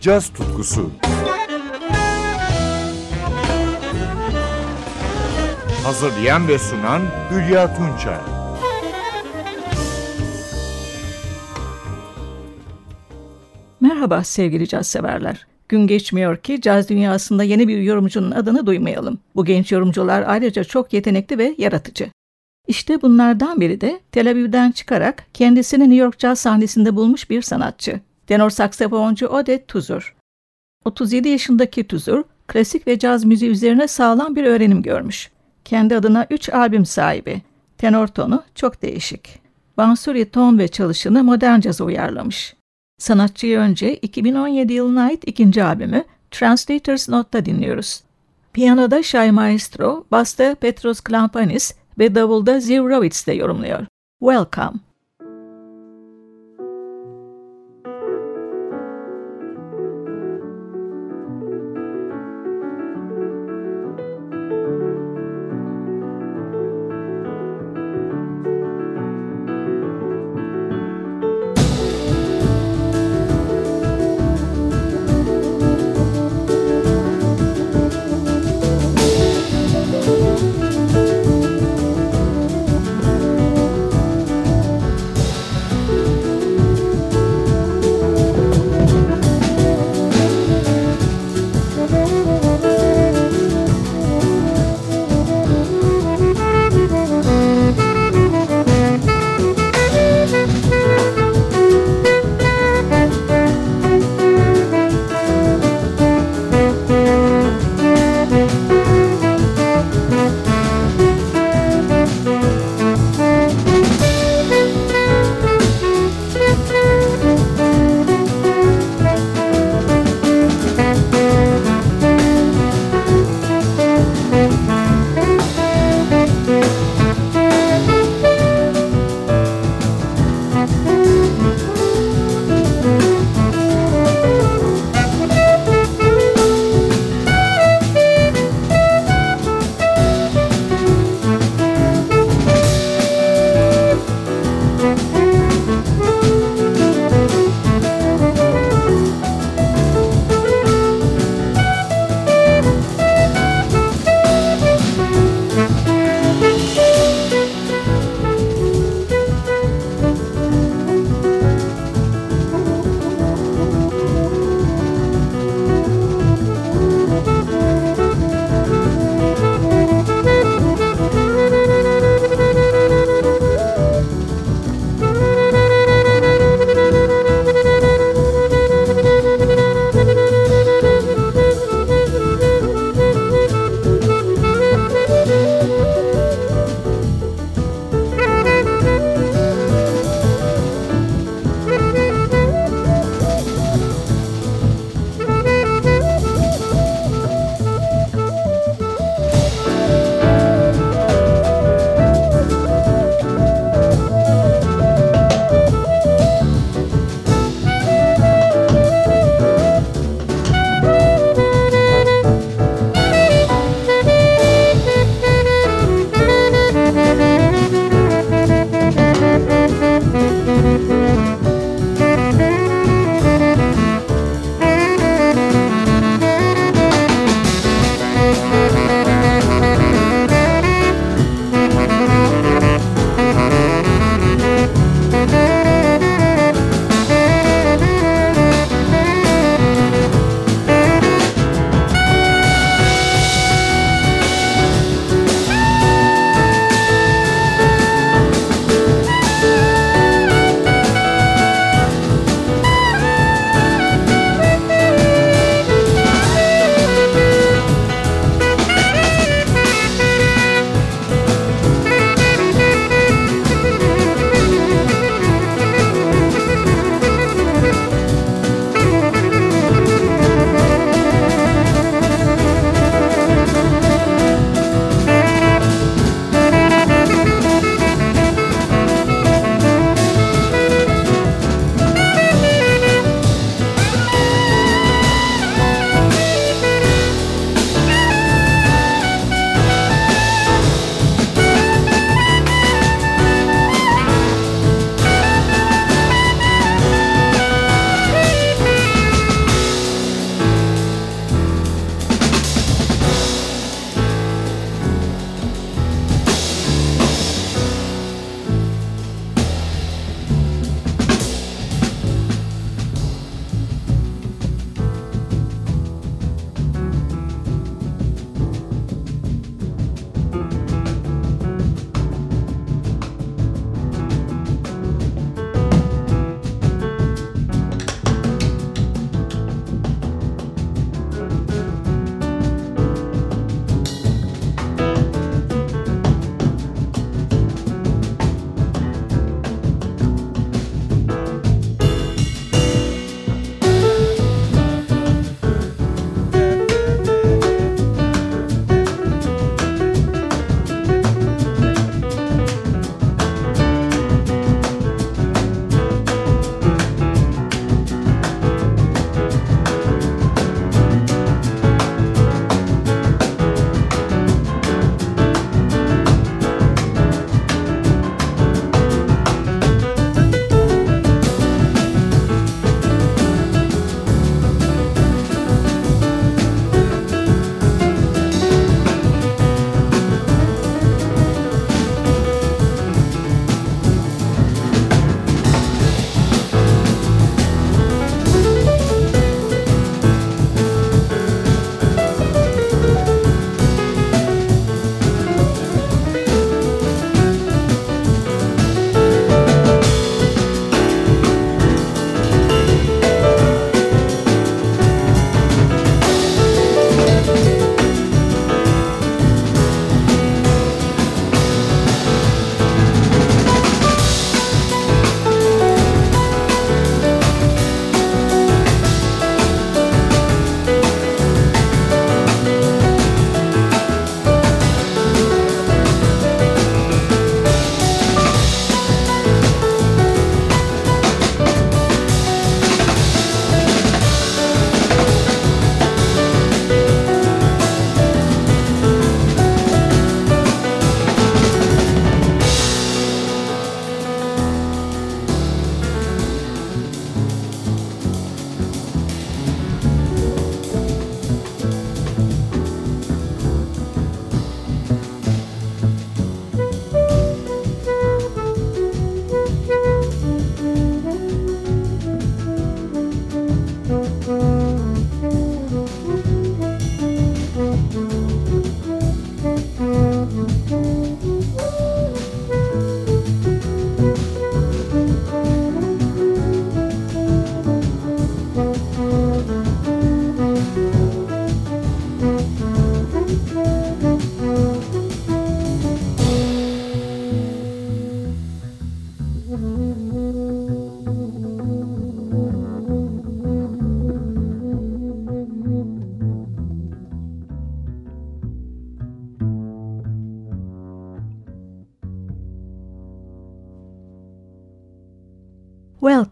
caz 0.00 0.28
tutkusu. 0.28 0.90
Hazırlayan 5.84 6.48
ve 6.48 6.58
sunan 6.58 7.02
Hülya 7.30 7.76
Tunçay. 7.76 8.18
Merhaba 13.80 14.24
sevgili 14.24 14.68
caz 14.68 14.86
severler. 14.86 15.46
Gün 15.68 15.86
geçmiyor 15.86 16.36
ki 16.36 16.60
caz 16.60 16.88
dünyasında 16.88 17.42
yeni 17.42 17.68
bir 17.68 17.78
yorumcunun 17.78 18.30
adını 18.30 18.66
duymayalım. 18.66 19.18
Bu 19.36 19.44
genç 19.44 19.72
yorumcular 19.72 20.24
ayrıca 20.26 20.64
çok 20.64 20.92
yetenekli 20.92 21.38
ve 21.38 21.54
yaratıcı. 21.58 22.10
İşte 22.68 23.02
bunlardan 23.02 23.60
biri 23.60 23.80
de 23.80 24.00
Tel 24.12 24.30
Aviv'den 24.30 24.70
çıkarak 24.70 25.26
kendisini 25.34 25.82
New 25.82 25.96
York 25.96 26.18
caz 26.18 26.38
sahnesinde 26.38 26.96
bulmuş 26.96 27.30
bir 27.30 27.42
sanatçı. 27.42 28.00
Tenor 28.30 28.50
saksafoncu 28.50 29.26
Odette 29.26 29.66
Tuzur. 29.66 30.14
37 30.84 31.28
yaşındaki 31.28 31.88
Tuzur, 31.88 32.24
klasik 32.46 32.86
ve 32.86 32.98
caz 32.98 33.24
müziği 33.24 33.50
üzerine 33.50 33.88
sağlam 33.88 34.36
bir 34.36 34.44
öğrenim 34.44 34.82
görmüş. 34.82 35.30
Kendi 35.64 35.96
adına 35.96 36.26
3 36.30 36.48
albüm 36.48 36.86
sahibi. 36.86 37.42
Tenor 37.78 38.06
tonu 38.06 38.42
çok 38.54 38.82
değişik. 38.82 39.38
Bansuri 39.76 40.30
ton 40.30 40.58
ve 40.58 40.68
çalışını 40.68 41.24
modern 41.24 41.60
caza 41.60 41.84
uyarlamış. 41.84 42.54
Sanatçıyı 42.98 43.58
önce 43.58 43.94
2017 43.94 44.72
yılına 44.72 45.02
ait 45.02 45.28
ikinci 45.28 45.64
albümü 45.64 46.04
Translators 46.30 47.08
Note'da 47.08 47.44
dinliyoruz. 47.44 48.02
Piyanoda 48.52 49.02
Shai 49.02 49.32
Maestro, 49.32 50.04
basta 50.10 50.54
Petros 50.54 51.00
Klampanis 51.00 51.74
ve 51.98 52.14
davulda 52.14 52.60
Ziv 52.60 52.90
de 53.26 53.32
yorumluyor. 53.32 53.86
Welcome. 54.20 54.89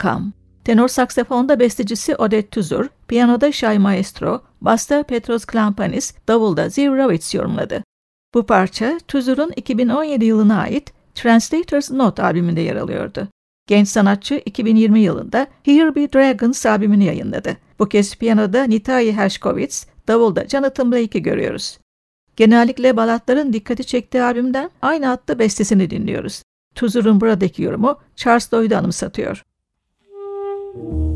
Welcome. 0.03 0.33
Tenor 0.65 0.89
saksafonda 0.89 1.61
bestecisi 1.61 2.17
Odette 2.17 2.51
Tuzur, 2.51 2.89
piyanoda 3.09 3.53
Shai 3.53 3.79
Maestro, 3.79 4.43
basta 4.61 5.03
Petros 5.03 5.45
Klampanis, 5.45 6.15
davulda 6.29 6.69
Ziv 6.69 6.97
Ravitz 6.97 7.35
yorumladı. 7.35 7.85
Bu 8.35 8.47
parça 8.47 8.99
Tuzur'un 9.09 9.53
2017 9.57 10.25
yılına 10.25 10.61
ait 10.61 10.93
Translators 11.15 11.91
Note 11.91 12.23
albümünde 12.23 12.61
yer 12.61 12.77
alıyordu. 12.77 13.29
Genç 13.67 13.89
sanatçı 13.89 14.43
2020 14.47 15.01
yılında 15.01 15.47
Here 15.65 15.95
Be 15.95 16.13
Dragons 16.13 16.67
albümünü 16.67 17.05
yayınladı. 17.05 17.57
Bu 17.79 17.89
kez 17.89 18.15
piyanoda 18.15 18.65
Nitayi 18.65 19.13
Hershkovitz, 19.13 19.87
davulda 20.09 20.49
Jonathan 20.49 20.93
Blake'i 20.93 21.23
görüyoruz. 21.23 21.79
Genellikle 22.37 22.97
balatların 22.97 23.53
dikkati 23.53 23.85
çektiği 23.85 24.23
albümden 24.23 24.71
aynı 24.83 25.11
adlı 25.11 25.39
bestesini 25.39 25.91
dinliyoruz. 25.91 26.43
Tuzur'un 26.75 27.21
buradaki 27.21 27.63
yorumu 27.63 27.99
Charles 28.17 28.53
Lloyd'u 28.53 28.77
anımsatıyor. 28.77 29.45
Thank 30.75 30.85
you. 30.85 31.08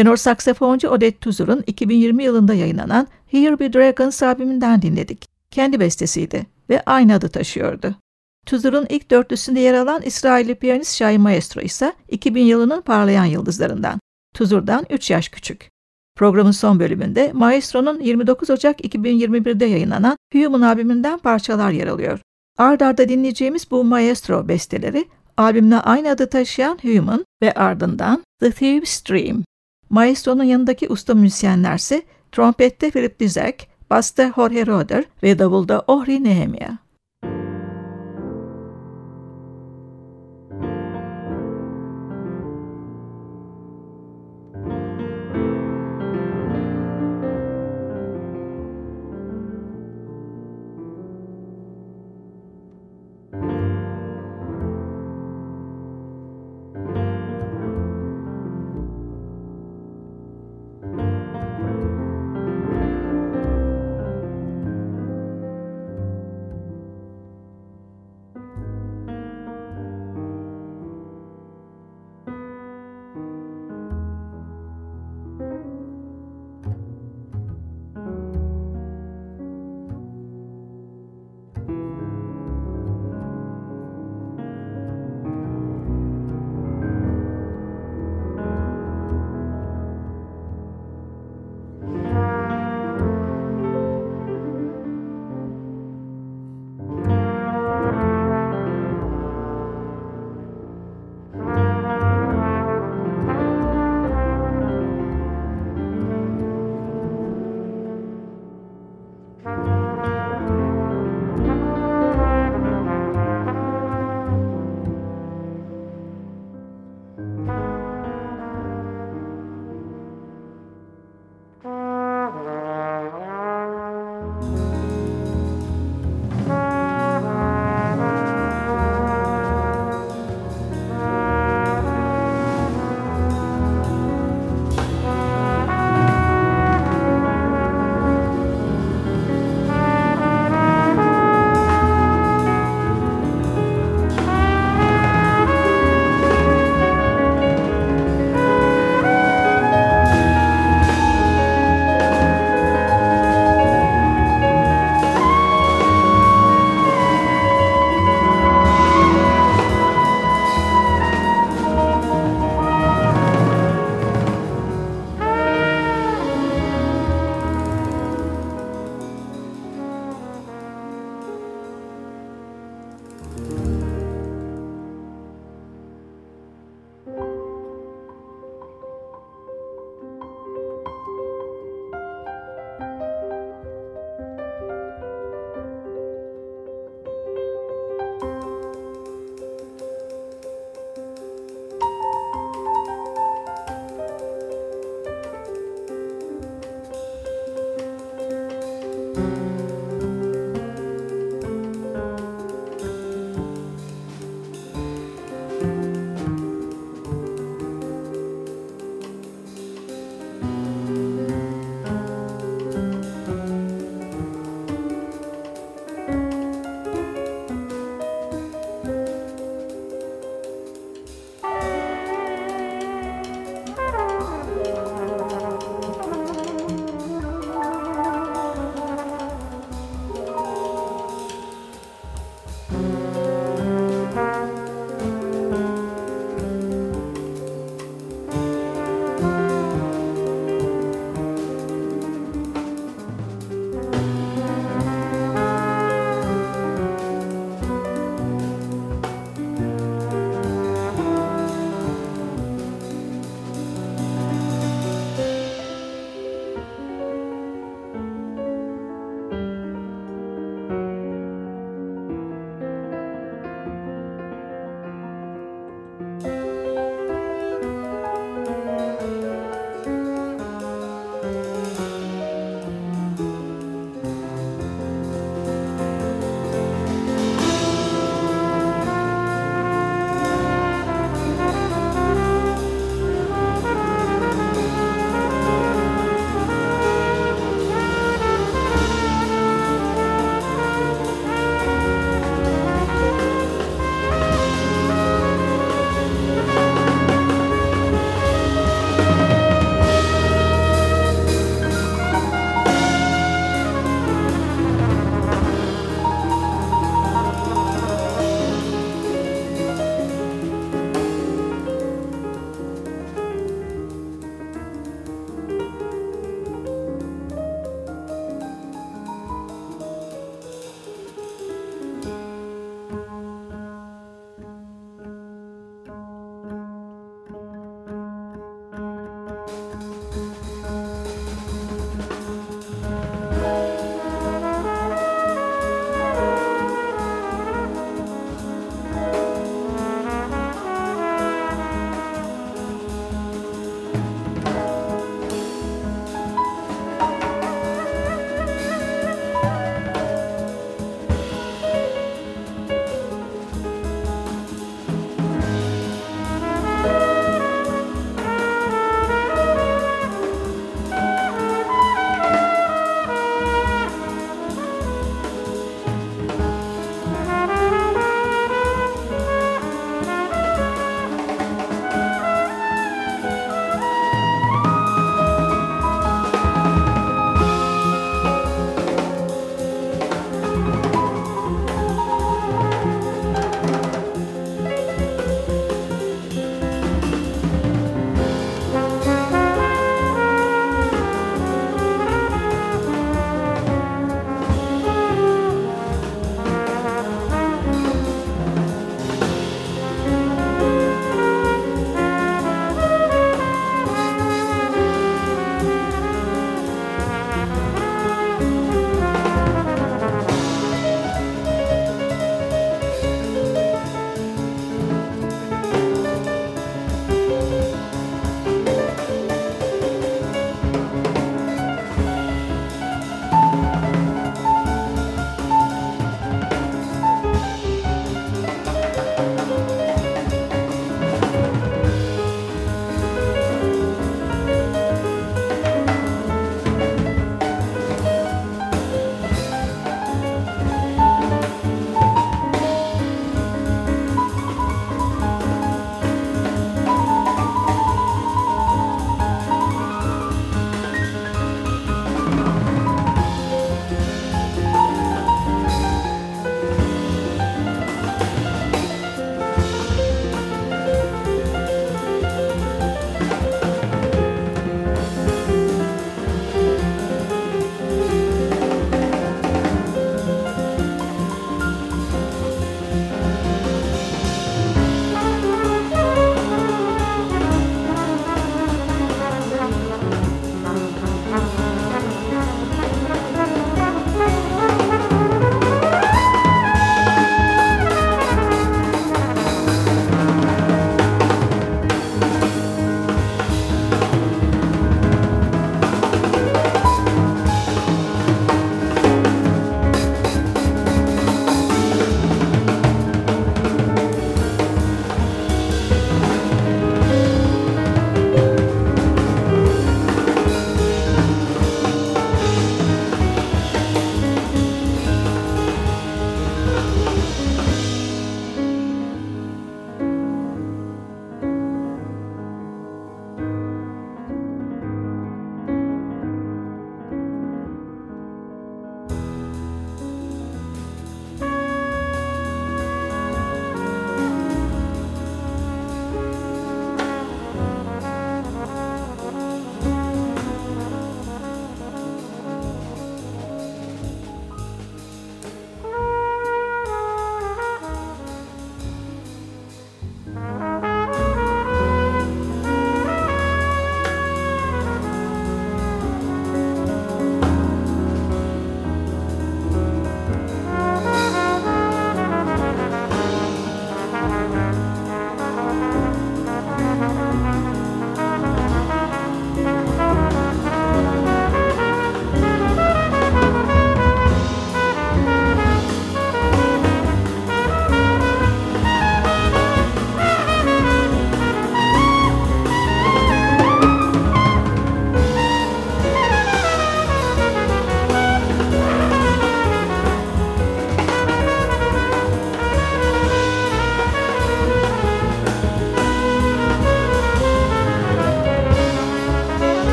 Tenor 0.00 0.16
saksafoncu 0.16 0.88
Odette 0.88 1.18
Tuzur'un 1.18 1.64
2020 1.66 2.24
yılında 2.24 2.54
yayınlanan 2.54 3.08
Here 3.26 3.58
Be 3.58 3.72
Dragons 3.72 4.22
albümünden 4.22 4.82
dinledik. 4.82 5.24
Kendi 5.50 5.80
bestesiydi 5.80 6.46
ve 6.70 6.82
aynı 6.86 7.14
adı 7.14 7.28
taşıyordu. 7.28 7.94
Tuzur'un 8.46 8.86
ilk 8.88 9.10
dörtlüsünde 9.10 9.60
yer 9.60 9.74
alan 9.74 10.02
İsrailli 10.02 10.54
piyanist 10.54 10.96
Şahin 10.96 11.20
Maestro 11.20 11.60
ise 11.60 11.92
2000 12.08 12.42
yılının 12.42 12.80
parlayan 12.80 13.24
yıldızlarından. 13.24 14.00
Tuzur'dan 14.34 14.86
3 14.90 15.10
yaş 15.10 15.28
küçük. 15.28 15.68
Programın 16.16 16.50
son 16.50 16.80
bölümünde 16.80 17.30
Maestro'nun 17.34 18.00
29 18.00 18.50
Ocak 18.50 18.80
2021'de 18.80 19.64
yayınlanan 19.64 20.16
Human 20.32 20.60
albümünden 20.60 21.18
parçalar 21.18 21.70
yer 21.70 21.86
alıyor. 21.86 22.20
Ard 22.58 22.80
arda 22.80 23.08
dinleyeceğimiz 23.08 23.70
bu 23.70 23.84
Maestro 23.84 24.48
besteleri 24.48 25.04
albümle 25.36 25.76
aynı 25.76 26.10
adı 26.10 26.30
taşıyan 26.30 26.78
Human 26.82 27.24
ve 27.42 27.52
ardından 27.54 28.22
The 28.40 28.50
Thieves 28.50 29.04
Dream. 29.10 29.42
Maestro'nun 29.90 30.44
yanındaki 30.44 30.88
usta 30.88 31.14
müzisyenlerse 31.14 32.02
trompette 32.32 32.90
Philip 32.90 33.20
Dizek, 33.20 33.68
basta 33.90 34.30
Jorge 34.30 34.66
Roder 34.66 35.04
ve 35.22 35.38
davulda 35.38 35.84
Ohri 35.86 36.24
Nehemia. 36.24 36.78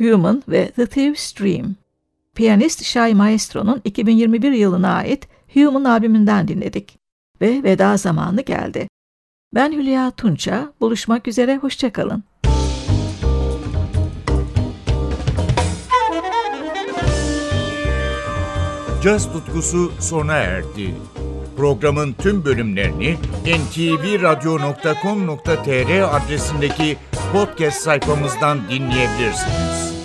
Human 0.00 0.42
ve 0.48 0.70
The 0.70 0.86
Thieves 0.86 1.40
Dream. 1.40 1.74
Piyanist 2.34 2.84
Shai 2.84 3.14
Maestro'nun 3.14 3.80
2021 3.84 4.52
yılına 4.52 4.94
ait 4.94 5.28
Human 5.54 5.84
albümünden 5.84 6.48
dinledik. 6.48 6.98
Ve 7.40 7.62
veda 7.62 7.96
zamanı 7.96 8.40
geldi. 8.40 8.88
Ben 9.54 9.72
Hülya 9.72 10.10
Tunça, 10.10 10.72
buluşmak 10.80 11.28
üzere, 11.28 11.56
hoşçakalın. 11.56 12.24
Caz 19.02 19.32
tutkusu 19.32 19.92
sona 20.00 20.34
erdi. 20.34 20.94
Programın 21.56 22.12
tüm 22.12 22.44
bölümlerini 22.44 23.16
ntvradio.com.tr 23.46 26.16
adresindeki 26.16 26.96
podcast 27.32 27.82
sayfamızdan 27.82 28.68
dinleyebilirsiniz. 28.68 29.99